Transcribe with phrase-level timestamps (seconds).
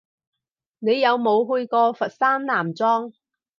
[0.79, 3.13] 你有冇去過佛山南莊？